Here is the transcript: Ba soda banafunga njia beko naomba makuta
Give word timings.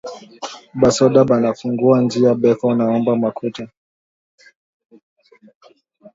Ba 0.79 0.89
soda 0.95 1.19
banafunga 1.29 1.93
njia 2.03 2.31
beko 2.41 2.67
naomba 2.77 3.11
makuta 3.21 3.65